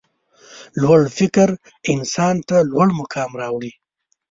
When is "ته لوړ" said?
2.47-2.87